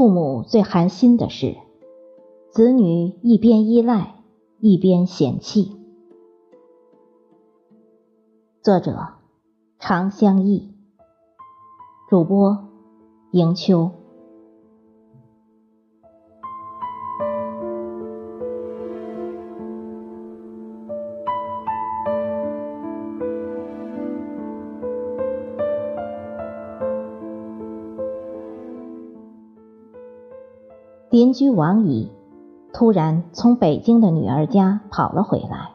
[0.00, 1.58] 父母最寒心的是，
[2.52, 4.14] 子女一边依赖，
[4.58, 5.76] 一边嫌弃。
[8.62, 9.08] 作者：
[9.78, 10.72] 常相忆，
[12.08, 12.64] 主播：
[13.32, 13.90] 迎秋。
[31.10, 32.08] 邻居王姨
[32.72, 35.72] 突然从北京的女儿家跑了回来，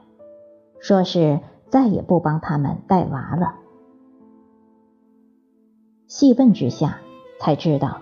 [0.80, 3.56] 说是再也不帮他们带娃了。
[6.08, 7.00] 细问之下，
[7.38, 7.98] 才知道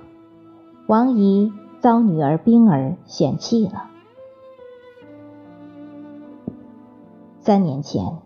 [0.86, 3.90] 王姨遭女儿冰儿嫌弃了。
[7.40, 8.20] 三年前，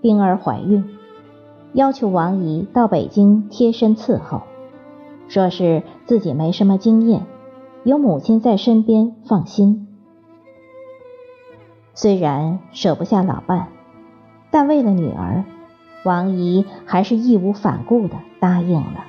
[0.00, 0.96] 冰儿怀孕，
[1.74, 4.44] 要求王姨到北京贴身伺候，
[5.28, 7.26] 说是自己没什么经验。
[7.86, 9.86] 有母亲在身边，放心。
[11.94, 13.68] 虽然舍不下老伴，
[14.50, 15.44] 但为了女儿，
[16.04, 19.04] 王姨还是义无反顾的答应了。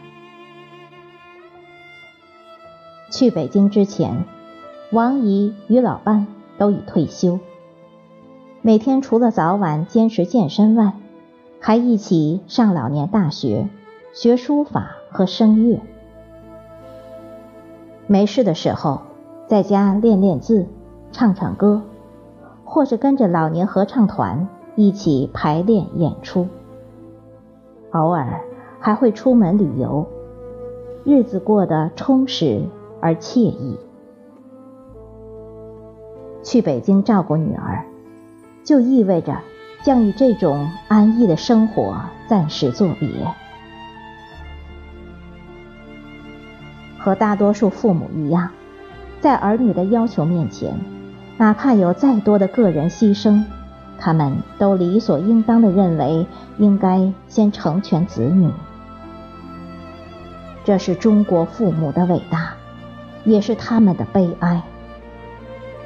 [3.09, 4.25] 去北京之前，
[4.91, 6.27] 王姨与老伴
[6.59, 7.39] 都已退休，
[8.61, 10.93] 每天除了早晚坚持健身外，
[11.59, 13.69] 还一起上老年大学，
[14.13, 15.79] 学书法和声乐。
[18.09, 19.01] 没事的时候，
[19.47, 20.65] 在家练练字、
[21.11, 21.81] 唱唱歌，
[22.63, 26.47] 或是跟着老年合唱团一起排练演出。
[27.91, 28.41] 偶尔
[28.79, 30.07] 还会出门旅游，
[31.03, 32.63] 日子过得充实
[33.01, 33.77] 而惬意。
[36.43, 37.83] 去北京照顾女儿，
[38.63, 39.37] 就意味着
[39.83, 41.97] 将与这种安逸的生活
[42.29, 43.09] 暂时作别。
[47.07, 48.49] 和大多数父母一样，
[49.21, 50.77] 在儿女的要求面前，
[51.37, 53.45] 哪怕有再多的个人牺牲，
[53.97, 58.51] 他们都理所应当的认为应该先成全子女。
[60.65, 62.55] 这是中国父母的伟大，
[63.23, 64.61] 也是他们的悲哀，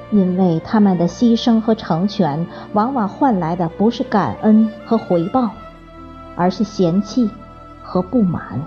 [0.09, 5.51] 因为他们的牺牲和成全，往往换来的不是感恩和回报，
[6.35, 7.29] 而是嫌弃
[7.83, 8.59] 和不满。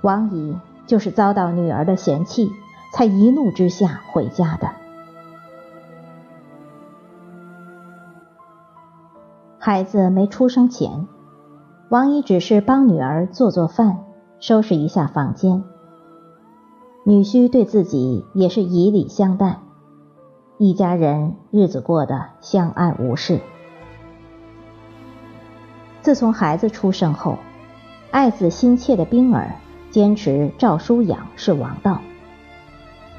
[0.00, 2.52] 王姨就是遭到女儿的嫌弃，
[2.92, 4.70] 才一怒之下回家的。
[9.58, 11.08] 孩子没出生前，
[11.88, 13.98] 王姨只是帮女儿做做饭，
[14.38, 15.64] 收拾一下房间。
[17.04, 19.58] 女婿对自己也是以礼相待，
[20.58, 23.40] 一家人日子过得相安无事。
[26.00, 27.36] 自从孩子出生后，
[28.10, 29.52] 爱子心切的冰儿。
[29.98, 32.00] 坚持赵叔养是王道，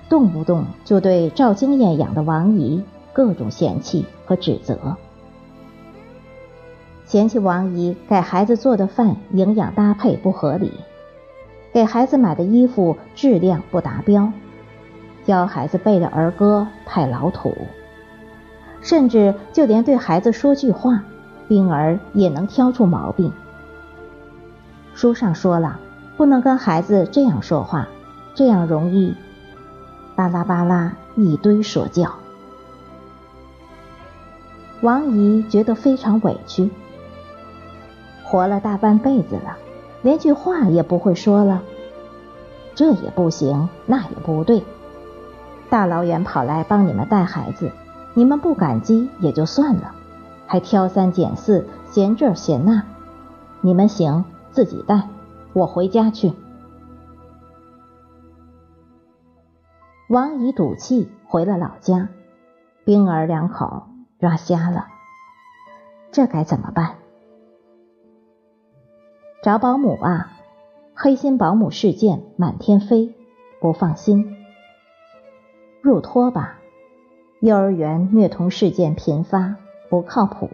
[0.07, 2.81] 动不动就对赵经验养的王姨
[3.12, 4.95] 各种嫌弃和指责，
[7.06, 10.72] 嫌弃王姨给孩子做的饭营养搭配不合理，
[11.73, 14.31] 给孩子买的衣服质量不达标，
[15.25, 17.53] 教孩子背的儿歌太老土，
[18.81, 21.03] 甚至就连对孩子说句话，
[21.50, 23.34] 冰儿也能挑出毛病。
[24.94, 25.78] 书上说了。
[26.19, 27.88] 不能跟孩子这样说话，
[28.35, 29.16] 这样容易
[30.18, 32.12] 巴拉巴拉一堆说教。
[34.81, 36.69] 王姨觉得非常委屈，
[38.25, 39.56] 活了大半辈子了，
[40.02, 41.62] 连句话也不会说了，
[42.75, 44.62] 这也不行，那也不对，
[45.69, 47.72] 大老远跑来帮你们带孩子，
[48.13, 49.94] 你们不感激也就算了，
[50.46, 52.84] 还挑三拣四，嫌这嫌那，
[53.62, 55.07] 你们行自己带。
[55.53, 56.31] 我回家去。
[60.09, 62.09] 王姨赌气回了老家，
[62.85, 63.83] 冰儿两口
[64.19, 64.88] 抓瞎了，
[66.12, 66.95] 这该怎么办？
[69.44, 70.31] 找保姆啊，
[70.94, 73.15] 黑心保姆事件满天飞，
[73.62, 74.35] 不放心。
[75.81, 76.59] 入托吧，
[77.39, 79.56] 幼儿园虐童事件频发，
[79.89, 80.50] 不靠谱。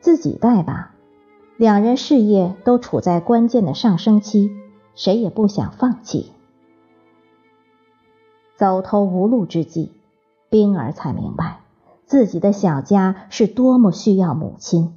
[0.00, 0.94] 自己带吧。
[1.60, 4.50] 两人事业都处在关键的上升期，
[4.94, 6.32] 谁也不想放弃。
[8.56, 9.92] 走投无路之际，
[10.48, 11.60] 冰儿才明白
[12.06, 14.94] 自己的小家是多么需要母亲，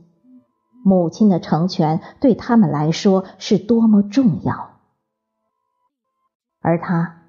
[0.86, 4.70] 母亲的成全对他们来说是多么重要。
[6.62, 7.24] 而他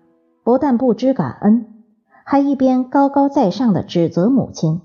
[0.45, 1.83] 不但不知感恩，
[2.25, 4.83] 还一边高高在上的指责母亲。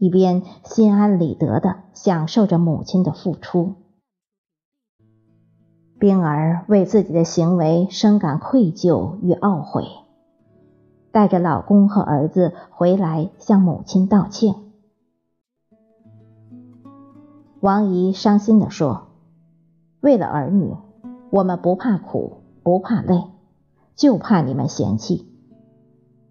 [0.00, 3.74] 一边心安理得的享受着母亲的付出。
[5.98, 9.84] 冰儿为自己的行为深感愧疚与懊悔，
[11.12, 14.54] 带着老公和儿子回来向母亲道歉。
[17.60, 19.08] 王姨伤心地说
[20.00, 20.74] ：“为了儿女，
[21.28, 23.24] 我们不怕苦，不怕累，
[23.94, 25.28] 就怕你们嫌弃。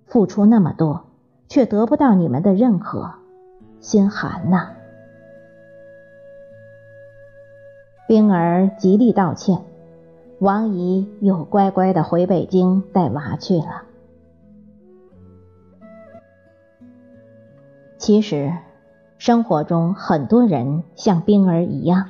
[0.08, 1.12] 付出那么多，
[1.48, 3.14] 却得不到你们的认可，
[3.82, 4.76] 心寒呐。”
[8.08, 9.62] 冰儿极力道歉，
[10.40, 13.84] 王姨又乖乖的回北京带娃去了。
[18.00, 18.54] 其实，
[19.20, 22.10] 生活中很多人像冰儿一样，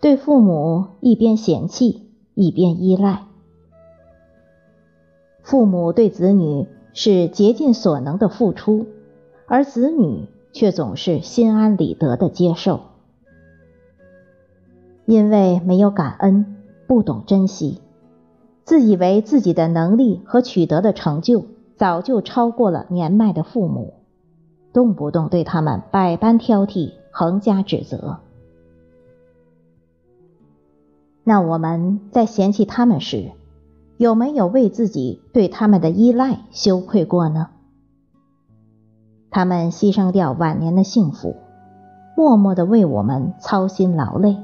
[0.00, 3.22] 对父母一边嫌弃一边依赖。
[5.42, 8.86] 父母对子女是竭尽所能的付出，
[9.46, 12.80] 而子女却总是心安理得的接受。
[15.06, 16.56] 因为没有感恩，
[16.86, 17.80] 不懂珍惜，
[18.64, 23.94] 自以为自己的能力和取得的成就早就超过了年迈的父母，
[24.72, 28.18] 动不动对他们百般挑剔，横加指责。
[31.24, 33.32] 那我们在嫌弃他们时，
[33.96, 37.50] 有没有为自己对他们的依赖羞愧过呢？
[39.30, 41.36] 他们牺牲掉晚年的幸福，
[42.16, 44.36] 默默的为我们操心劳累。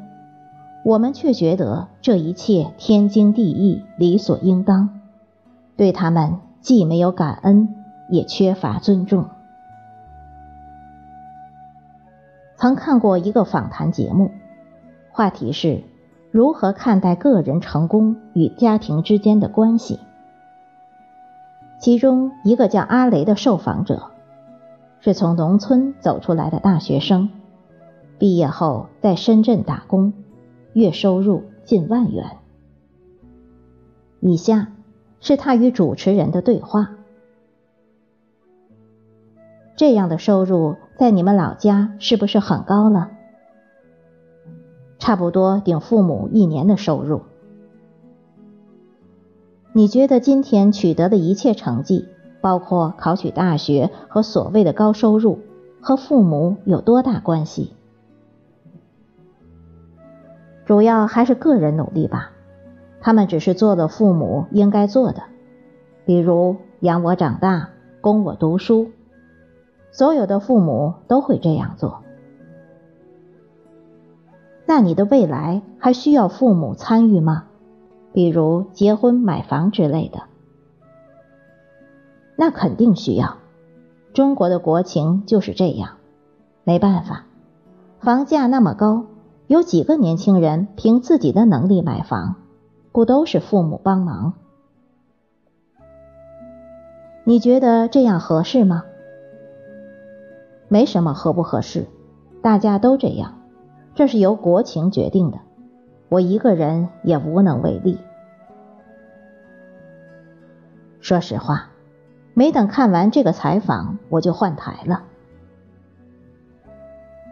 [0.85, 5.00] 我们却觉得这一切天经地义、理所应当，
[5.77, 7.75] 对他们既没有感恩，
[8.09, 9.27] 也缺乏尊重。
[12.56, 14.31] 曾看过一个访谈节目，
[15.11, 15.83] 话题是
[16.31, 19.99] 如何看待个人成功与家庭之间的关系。
[21.81, 24.12] 其中一个叫阿雷的受访者，
[25.06, 27.31] 是从农村走出来的大学生，
[28.19, 30.12] 毕业后在深圳打工。
[30.73, 32.38] 月收入近万元。
[34.19, 34.73] 以下
[35.20, 36.97] 是他与主持人的对话：
[39.76, 43.12] 这样的收入在你们老家是不是很高了？
[44.99, 47.23] 差不多顶父母一年的收入。
[49.73, 52.09] 你觉得今天取得的一切成绩，
[52.46, 55.40] 包括考取大学和所谓的高收入，
[55.81, 57.72] 和父母有多大关系？
[60.64, 62.31] 主要还是个人努力吧，
[63.00, 65.25] 他们只是做了父母应该做的，
[66.04, 67.70] 比如养我长大，
[68.00, 68.92] 供我读书，
[69.90, 72.04] 所有的父母都会这样做。
[74.66, 77.46] 那你的未来还需要父母参与吗？
[78.12, 80.20] 比如结婚、买房之类的？
[82.37, 83.38] 那肯定需要。
[84.15, 85.97] 中国的国情就是这样，
[86.65, 87.27] 没办法，
[88.00, 89.06] 房价那么高。
[89.47, 92.35] 有几个年轻人凭自己的能力买房，
[92.93, 94.35] 不都是父母帮忙？
[97.23, 98.85] 你觉得这样合适吗？
[100.69, 101.87] 没什么合不合适，
[102.43, 103.38] 大家都这样，
[103.94, 105.38] 这是由国情决定的，
[106.09, 107.99] 我一个人也无能为力。
[111.00, 111.71] 说实话，
[112.38, 115.05] 没等看完这个采访，我就换台了。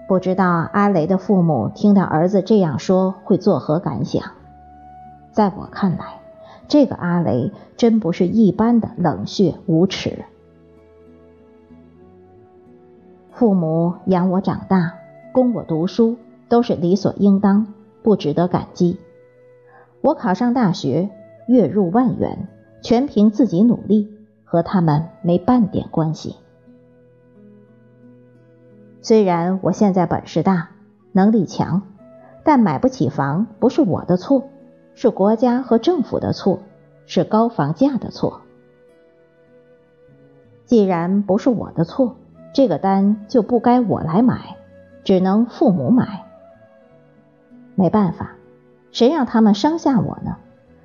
[0.09, 4.23] 不知道阿雷的父母听到儿子这样说会作何感想？
[5.31, 6.23] 在我看来，
[6.69, 10.25] 这个阿雷真不是一般的冷血无耻。
[13.31, 14.95] 父母养我长大，
[15.33, 16.17] 供我读书，
[16.49, 18.99] 都是理所应当，不值得感激。
[20.01, 21.11] 我考上大学，
[21.47, 22.49] 月入万元，
[22.81, 24.14] 全凭自己努力，
[24.55, 26.37] 和他们没半点关系。
[29.03, 30.69] 虽然我现在本事大，
[31.11, 31.83] 能力强，
[32.45, 34.45] 但买不起房不是我的错，
[34.95, 36.61] 是国家和政府的错，
[37.05, 38.43] 是高房价的错。
[40.67, 42.15] 既然不是我的错，
[42.53, 44.57] 这个单就不该我来买，
[45.03, 46.27] 只能父母买。
[47.75, 48.37] 没办法，
[48.93, 50.37] 谁让他们生下我呢？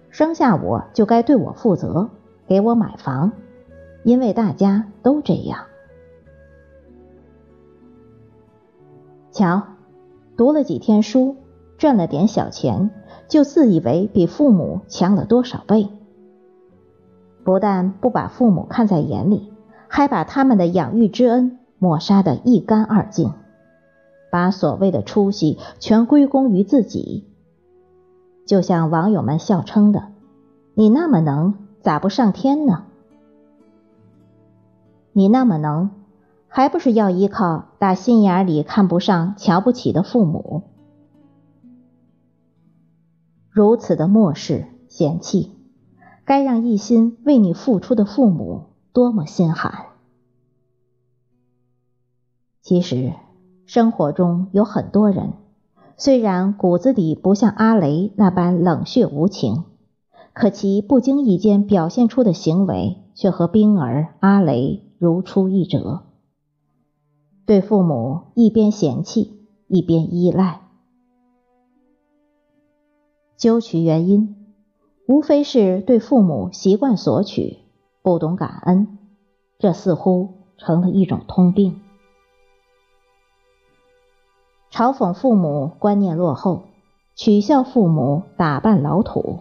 [0.10, 2.10] 生下我就该对我负责，
[2.48, 3.32] 给我买房，
[4.03, 5.65] 因为大家都这样。
[9.32, 9.63] 瞧，
[10.36, 11.36] 读了几天书，
[11.77, 12.89] 赚了点小钱，
[13.27, 15.89] 就自以为比父母强了多少倍。
[17.44, 19.53] 不但不把父母看在眼里，
[19.88, 23.34] 还把他们的养育之恩抹杀得一干二净，
[24.29, 27.25] 把所谓的出息全归功于自己。
[28.46, 30.10] 就像网友们笑称的
[30.74, 32.86] ：“你那么能，咋不上天呢？
[35.13, 35.92] 你那么能。”
[36.51, 40.63] 还不是要依靠打心眼里看不上、瞧不起的父母。
[43.51, 45.51] 如此的漠视嫌弃，
[46.25, 48.63] 该让一心为你付出的父母
[48.94, 49.86] 多么心寒。
[52.63, 53.13] 其实，
[53.68, 55.34] 生活中有很多人，
[55.98, 59.66] 虽然骨子里不像阿雷那般冷血无情，
[60.34, 66.03] 可其不经意间表现出的行为，却和冰儿、阿雷如出一辙。
[67.46, 70.62] 对父母一边嫌弃，一边依赖。
[73.38, 74.36] 究其原因，
[75.08, 77.60] 无非是对父母习惯索取，
[78.01, 79.00] 不懂感恩，
[79.58, 81.79] 这似乎成了一种通病。
[84.70, 86.63] 嘲讽父母观念落后，
[87.15, 89.39] 取笑父母打扮老土，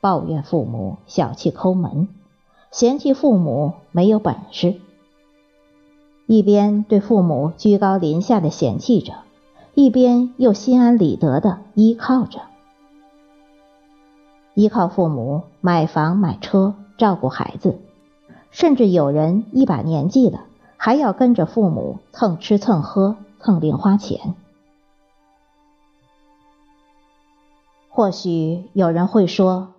[0.00, 2.08] 抱怨父母小气抠门，
[2.72, 4.80] 嫌弃父母没有本事。
[6.28, 9.14] 一边对父母居高临下的嫌弃着，
[9.72, 12.42] 一边又心安理得的依靠着，
[14.52, 17.78] 依靠父母买房买车，照顾孩子，
[18.50, 20.44] 甚至有人一把年纪了，
[20.76, 24.34] 还要跟着父母蹭吃蹭喝蹭零花钱。
[27.88, 29.72] 或许有人会说，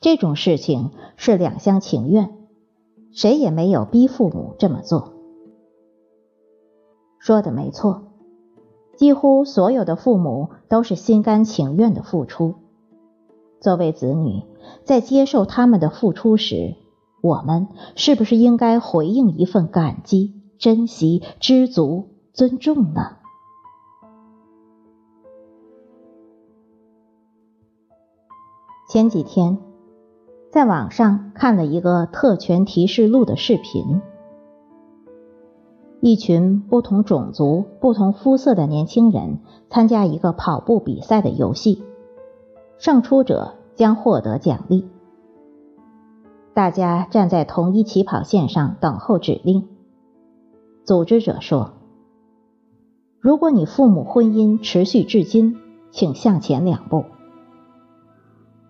[0.00, 2.30] 这种事情是两厢情愿，
[3.14, 5.15] 谁也没有逼父母这么做。
[7.26, 8.04] 说的没错，
[8.94, 12.54] 几乎所有的父母都是心甘情愿的付出。
[13.60, 14.44] 作为子女，
[14.84, 16.76] 在接受他们的付出时，
[17.20, 17.66] 我们
[17.96, 23.16] 是不是应该回应一份感激、珍惜、知足、尊重呢？
[28.88, 29.58] 前几天，
[30.52, 34.00] 在网上看了一个特权提示录的视频。
[36.06, 41.82] 一群不同种族、不同肤色的年轻人参加一个跑步比赛的游戏，
[42.78, 44.86] 胜出者将获得奖励。
[46.54, 49.66] 大家站在同一起跑线上等候指令。
[50.84, 51.72] 组织者说
[53.18, 55.56] ：“如果你父母婚姻持续至今，
[55.90, 57.06] 请向前两步；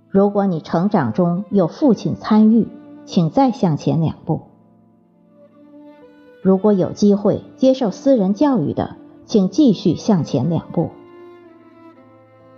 [0.08, 2.66] 如果你成长中有父亲参与，
[3.04, 4.40] 请再向前两步。”
[6.46, 10.90] 如果有机会接受私人教育的，请继续向前两步。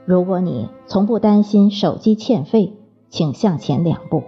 [0.05, 2.75] 如果你从不担心手机欠费，
[3.09, 4.25] 请向前两步。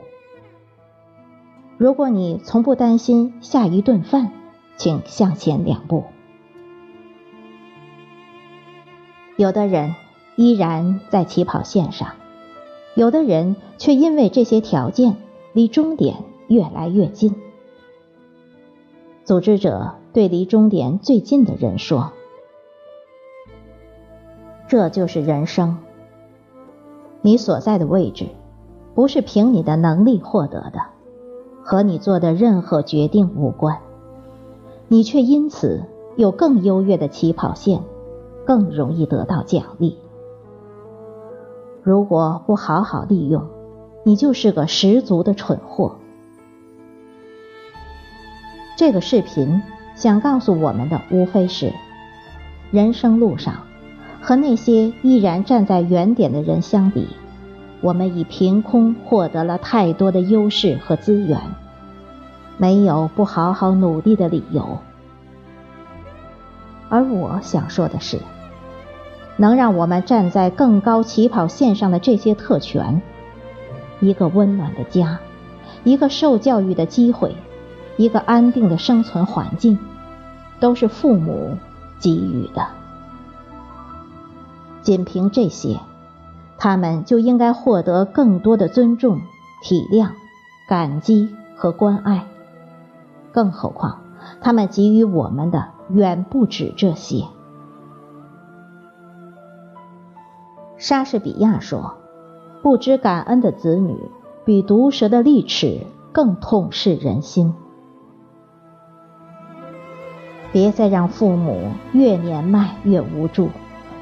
[1.77, 4.33] 如果你从不担心下一顿饭，
[4.79, 6.05] 请向前两步。
[9.37, 9.95] 有的人
[10.37, 12.13] 依然在起跑线上，
[12.95, 15.17] 有的人却因为这些条件
[15.53, 16.17] 离终点
[16.49, 17.35] 越来越近。
[19.31, 22.11] 组织者对离终点最近的人说
[24.67, 25.79] ：“这就是人生。
[27.23, 28.27] 你所在的位置，
[28.93, 30.81] 不是凭你的能力获得的，
[31.63, 33.79] 和你做的任何决定无关。
[34.89, 35.85] 你却因此
[36.17, 37.85] 有更优越的起跑线，
[38.45, 39.97] 更容易得到奖励。
[41.85, 43.47] 如果不好好利用，
[44.03, 45.95] 你就是个十足的蠢货。”
[48.81, 49.61] 这个视频
[49.95, 51.71] 想告诉我们的，无非是
[52.71, 53.67] 人生路上
[54.23, 57.07] 和那些依然站在原点的人相比，
[57.83, 61.39] 我们已凭空获得了太多的优势和资源，
[62.57, 64.79] 没有不好好努力的理由。
[66.89, 68.19] 而我想说的是，
[69.37, 73.03] 能让我们站在更高起跑线上的这些特权，
[74.01, 75.21] 一个温暖的家，
[75.85, 77.37] 一个受教育的机会。
[78.01, 79.79] 一个安定的生存环境，
[80.59, 81.59] 都是父母
[82.01, 82.67] 给予的。
[84.81, 85.81] 仅凭这些，
[86.57, 89.21] 他们就应该获得更多的尊重、
[89.63, 90.13] 体谅、
[90.67, 92.25] 感激和关爱。
[93.33, 94.01] 更何况，
[94.41, 97.27] 他们给予我们的远不止这些。
[100.79, 101.99] 莎士比亚说
[102.65, 103.95] ：“不知感恩的子女，
[104.47, 107.53] 比毒蛇的利齿更痛噬人心。”
[110.53, 113.51] 别再让父母越年迈越无助，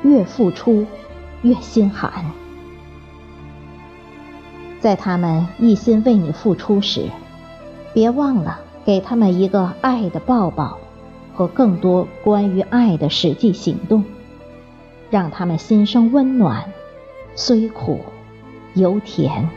[0.03, 0.87] 越付出
[1.43, 2.25] 越心寒。
[4.81, 7.09] 在他们一心为你付出时，
[7.93, 10.79] 别忘了给他们一个爱的抱抱
[11.35, 14.05] 和更多关于爱的实际行动，
[15.11, 16.73] 让他们心生温暖，
[17.35, 18.01] 虽苦
[18.75, 19.49] 犹甜。